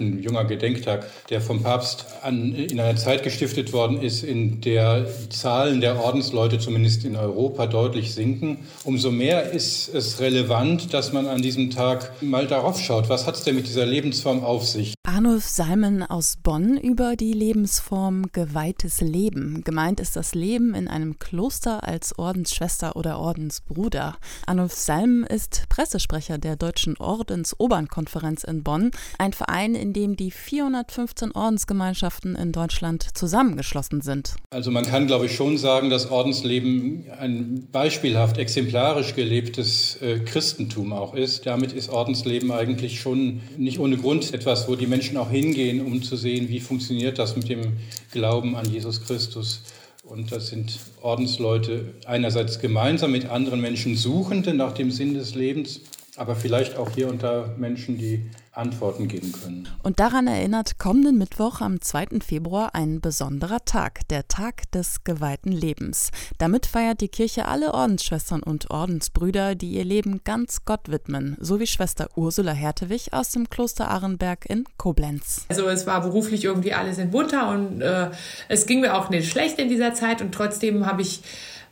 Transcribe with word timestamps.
Ein 0.00 0.22
junger 0.22 0.44
Gedenktag, 0.44 1.10
der 1.28 1.40
vom 1.40 1.60
Papst 1.60 2.06
an, 2.22 2.54
in 2.54 2.78
einer 2.78 2.96
Zeit 2.96 3.24
gestiftet 3.24 3.72
worden 3.72 4.00
ist, 4.00 4.22
in 4.22 4.60
der 4.60 5.08
Zahlen 5.28 5.80
der 5.80 5.98
Ordensleute 5.98 6.60
zumindest 6.60 7.04
in 7.04 7.16
Europa 7.16 7.66
deutlich 7.66 8.14
sinken. 8.14 8.58
Umso 8.84 9.10
mehr 9.10 9.50
ist 9.50 9.92
es 9.92 10.20
relevant, 10.20 10.94
dass 10.94 11.12
man 11.12 11.26
an 11.26 11.42
diesem 11.42 11.70
Tag 11.70 12.12
mal 12.22 12.46
darauf 12.46 12.78
schaut, 12.78 13.08
was 13.08 13.26
hat 13.26 13.34
es 13.34 13.42
denn 13.42 13.56
mit 13.56 13.66
dieser 13.66 13.86
Lebensform 13.86 14.44
auf 14.44 14.64
sich? 14.64 14.94
Arnulf 15.02 15.46
Salmen 15.46 16.04
aus 16.04 16.36
Bonn 16.40 16.76
über 16.76 17.16
die 17.16 17.32
Lebensform 17.32 18.26
geweihtes 18.30 19.00
Leben. 19.00 19.64
Gemeint 19.64 19.98
ist 19.98 20.14
das 20.14 20.32
Leben 20.32 20.74
in 20.74 20.86
einem 20.86 21.18
Kloster 21.18 21.82
als 21.88 22.16
Ordensschwester 22.16 22.94
oder 22.94 23.18
Ordensbruder. 23.18 24.16
Arnulf 24.46 24.74
Salmen 24.74 25.24
ist 25.24 25.64
Pressesprecher 25.68 26.38
der 26.38 26.54
Deutschen 26.54 26.96
Ordensobernkonferenz 26.98 28.44
in 28.44 28.62
Bonn, 28.62 28.92
ein 29.18 29.32
Verein, 29.32 29.74
in 29.74 29.87
dem 29.92 30.16
die 30.16 30.30
415 30.30 31.32
Ordensgemeinschaften 31.32 32.34
in 32.34 32.52
Deutschland 32.52 33.16
zusammengeschlossen 33.16 34.00
sind. 34.00 34.34
Also 34.50 34.70
man 34.70 34.84
kann, 34.84 35.06
glaube 35.06 35.26
ich, 35.26 35.34
schon 35.34 35.58
sagen, 35.58 35.90
dass 35.90 36.10
Ordensleben 36.10 37.04
ein 37.18 37.68
beispielhaft 37.70 38.38
exemplarisch 38.38 39.14
gelebtes 39.14 40.00
äh, 40.02 40.20
Christentum 40.20 40.92
auch 40.92 41.14
ist. 41.14 41.46
Damit 41.46 41.72
ist 41.72 41.90
Ordensleben 41.90 42.50
eigentlich 42.50 43.00
schon 43.00 43.40
nicht 43.56 43.78
ohne 43.78 43.96
Grund 43.96 44.32
etwas, 44.34 44.68
wo 44.68 44.76
die 44.76 44.86
Menschen 44.86 45.16
auch 45.16 45.30
hingehen, 45.30 45.84
um 45.84 46.02
zu 46.02 46.16
sehen, 46.16 46.48
wie 46.48 46.60
funktioniert 46.60 47.18
das 47.18 47.36
mit 47.36 47.48
dem 47.48 47.78
Glauben 48.12 48.56
an 48.56 48.70
Jesus 48.70 49.04
Christus. 49.04 49.62
Und 50.08 50.32
das 50.32 50.48
sind 50.48 50.78
Ordensleute 51.02 51.84
einerseits 52.06 52.60
gemeinsam 52.60 53.12
mit 53.12 53.26
anderen 53.26 53.60
Menschen 53.60 53.94
Suchende 53.94 54.54
nach 54.54 54.72
dem 54.72 54.90
Sinn 54.90 55.12
des 55.12 55.34
Lebens 55.34 55.82
aber 56.18 56.34
vielleicht 56.34 56.76
auch 56.76 56.90
hier 56.90 57.08
unter 57.08 57.54
Menschen, 57.56 57.96
die 57.96 58.28
Antworten 58.52 59.06
geben 59.06 59.32
können. 59.32 59.68
Und 59.82 60.00
daran 60.00 60.26
erinnert 60.26 60.78
kommenden 60.78 61.16
Mittwoch 61.16 61.60
am 61.60 61.80
2. 61.80 62.20
Februar 62.26 62.74
ein 62.74 63.00
besonderer 63.00 63.64
Tag, 63.64 64.00
der 64.08 64.26
Tag 64.26 64.70
des 64.72 65.04
geweihten 65.04 65.52
Lebens. 65.52 66.10
Damit 66.38 66.66
feiert 66.66 67.00
die 67.00 67.08
Kirche 67.08 67.46
alle 67.46 67.72
Ordensschwestern 67.72 68.42
und 68.42 68.70
Ordensbrüder, 68.70 69.54
die 69.54 69.70
ihr 69.70 69.84
Leben 69.84 70.22
ganz 70.24 70.64
Gott 70.64 70.90
widmen, 70.90 71.36
so 71.40 71.60
wie 71.60 71.68
Schwester 71.68 72.08
Ursula 72.16 72.52
Hertewig 72.52 73.12
aus 73.12 73.30
dem 73.30 73.48
Kloster 73.48 73.88
Arenberg 73.88 74.44
in 74.46 74.64
Koblenz. 74.76 75.46
Also 75.48 75.68
es 75.68 75.86
war 75.86 76.00
beruflich 76.00 76.44
irgendwie 76.44 76.72
alles 76.72 76.98
in 76.98 77.12
Butter 77.12 77.50
und 77.50 77.80
äh, 77.80 78.10
es 78.48 78.66
ging 78.66 78.80
mir 78.80 78.96
auch 78.96 79.08
nicht 79.08 79.30
schlecht 79.30 79.58
in 79.60 79.68
dieser 79.68 79.94
Zeit 79.94 80.20
und 80.20 80.32
trotzdem 80.34 80.84
habe 80.84 81.02
ich 81.02 81.22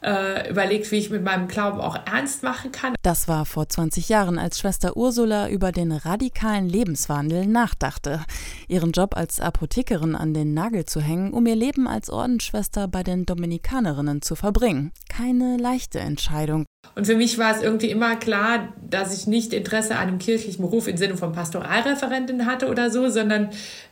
äh, 0.07 0.49
überlegt, 0.49 0.91
wie 0.93 0.97
ich 0.97 1.11
mit 1.11 1.25
meinem 1.25 1.49
Glauben 1.49 1.81
auch 1.81 1.97
ernst 2.07 2.43
machen 2.43 2.71
kann. 2.73 2.95
Das 3.03 3.29
war 3.29 3.45
vor 3.45 3.69
20 3.69 4.09
Jahren, 4.09 4.39
als 4.39 4.61
Schwester 4.61 4.97
Ursula 4.97 5.49
über 5.49 5.73
den 5.73 5.93
radikalen 5.93 6.69
Lebenswandel 6.69 7.47
nachdachte. 7.47 8.25
Ihren 8.69 8.93
Job 8.93 9.17
als 9.17 9.41
Apothekerin 9.41 10.15
an 10.15 10.33
den 10.33 10.55
Nagel 10.55 10.87
zu 10.87 11.01
hängen, 11.01 11.33
um 11.33 11.45
ihr 11.47 11.57
Leben 11.57 11.89
als 11.89 12.09
Ordensschwester 12.09 12.87
bei 12.89 13.03
den 13.03 13.27
Dominikanerinnen 13.27 14.23
zu 14.23 14.37
verbringen. 14.37 14.93
Keine 15.09 15.57
leichte 15.57 15.99
Entscheidung. 15.99 16.65
Und 16.95 17.07
für 17.07 17.17
mich 17.17 17.37
war 17.37 17.55
es 17.55 17.63
irgendwie 17.63 17.91
immer 17.91 18.17
klar, 18.17 18.73
dass 18.91 19.17
ich 19.17 19.27
nicht 19.27 19.53
Interesse 19.53 19.97
an 19.97 20.09
einem 20.09 20.19
kirchlichen 20.19 20.63
Beruf 20.63 20.89
im 20.89 20.97
Sinne 20.97 21.17
von 21.17 21.33
Pastoralreferentin 21.33 22.47
hatte 22.47 22.69
oder 22.69 22.91
so, 22.91 23.09
sondern 23.09 23.51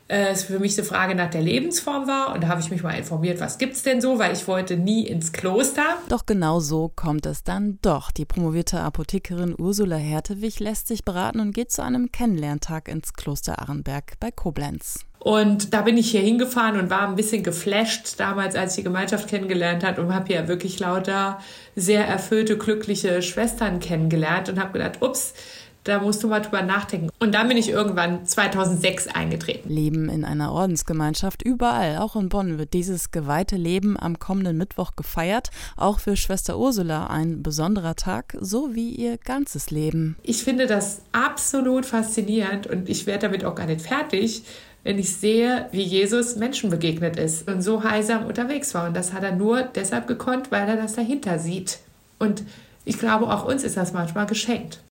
äh, 0.08 0.28
es 0.28 0.44
für 0.44 0.58
mich 0.58 0.76
eine 0.78 0.86
Frage 0.86 1.14
nach 1.14 1.30
der 1.30 1.42
Lebensform 1.42 2.06
war. 2.06 2.34
Und 2.34 2.42
da 2.42 2.48
habe 2.48 2.60
ich 2.60 2.70
mich 2.70 2.82
mal 2.82 2.92
informiert, 2.92 3.40
was 3.40 3.58
gibt 3.58 3.74
es 3.74 3.82
denn 3.82 4.00
so, 4.00 4.18
weil 4.18 4.32
ich 4.32 4.46
wollte 4.46 4.76
nie 4.76 5.06
ins 5.06 5.32
Kloster. 5.32 5.96
Doch 6.08 6.26
genau 6.26 6.60
so 6.60 6.90
kommt 6.94 7.26
es 7.26 7.42
dann 7.42 7.78
doch. 7.82 8.10
Die 8.10 8.24
promovierte 8.24 8.80
Apothekerin 8.80 9.54
Ursula 9.56 9.96
Hertewig 9.96 10.60
lässt 10.60 10.88
sich 10.88 11.04
beraten 11.04 11.40
und 11.40 11.54
geht 11.54 11.72
zu 11.72 11.82
einem 11.82 12.12
Kennenlerntag 12.12 12.88
ins 12.88 13.14
Kloster 13.14 13.60
Arenberg 13.60 14.14
bei 14.20 14.30
Koblenz. 14.30 15.00
Und 15.24 15.72
da 15.72 15.80
bin 15.80 15.96
ich 15.96 16.10
hier 16.10 16.20
hingefahren 16.20 16.78
und 16.78 16.90
war 16.90 17.08
ein 17.08 17.16
bisschen 17.16 17.42
geflasht 17.42 18.20
damals, 18.20 18.54
als 18.54 18.72
ich 18.72 18.76
die 18.76 18.82
Gemeinschaft 18.84 19.26
kennengelernt 19.26 19.82
hat 19.82 19.98
und 19.98 20.14
habe 20.14 20.26
hier 20.26 20.48
wirklich 20.48 20.78
lauter 20.80 21.40
sehr 21.74 22.06
erfüllte, 22.06 22.58
glückliche 22.58 23.22
Schwestern 23.22 23.80
kennengelernt 23.80 24.50
und 24.50 24.60
habe 24.60 24.74
gedacht, 24.74 25.00
ups, 25.00 25.32
da 25.84 26.00
musst 26.00 26.22
du 26.22 26.28
mal 26.28 26.40
drüber 26.40 26.60
nachdenken. 26.62 27.08
Und 27.20 27.34
dann 27.34 27.48
bin 27.48 27.56
ich 27.56 27.70
irgendwann 27.70 28.26
2006 28.26 29.08
eingetreten. 29.08 29.68
Leben 29.70 30.10
in 30.10 30.26
einer 30.26 30.52
Ordensgemeinschaft. 30.52 31.42
Überall, 31.42 31.98
auch 31.98 32.16
in 32.16 32.28
Bonn, 32.28 32.58
wird 32.58 32.74
dieses 32.74 33.10
geweihte 33.10 33.56
Leben 33.56 33.98
am 33.98 34.18
kommenden 34.18 34.58
Mittwoch 34.58 34.92
gefeiert. 34.94 35.50
Auch 35.76 36.00
für 36.00 36.16
Schwester 36.16 36.58
Ursula 36.58 37.06
ein 37.06 37.42
besonderer 37.42 37.96
Tag, 37.96 38.36
so 38.40 38.74
wie 38.74 38.90
ihr 38.90 39.16
ganzes 39.16 39.70
Leben. 39.70 40.16
Ich 40.22 40.44
finde 40.44 40.66
das 40.66 41.00
absolut 41.12 41.86
faszinierend 41.86 42.66
und 42.66 42.90
ich 42.90 43.06
werde 43.06 43.28
damit 43.28 43.46
auch 43.46 43.54
gar 43.54 43.66
nicht 43.66 43.82
fertig, 43.82 44.44
wenn 44.84 44.98
ich 44.98 45.16
sehe, 45.16 45.68
wie 45.72 45.82
Jesus 45.82 46.36
Menschen 46.36 46.70
begegnet 46.70 47.16
ist 47.16 47.48
und 47.48 47.62
so 47.62 47.82
heilsam 47.82 48.26
unterwegs 48.26 48.74
war. 48.74 48.86
Und 48.86 48.94
das 48.94 49.12
hat 49.12 49.24
er 49.24 49.34
nur 49.34 49.62
deshalb 49.62 50.06
gekonnt, 50.06 50.52
weil 50.52 50.68
er 50.68 50.76
das 50.76 50.94
dahinter 50.94 51.38
sieht. 51.38 51.78
Und 52.18 52.44
ich 52.84 52.98
glaube, 52.98 53.26
auch 53.26 53.46
uns 53.46 53.64
ist 53.64 53.76
das 53.76 53.94
manchmal 53.94 54.26
geschenkt. 54.26 54.84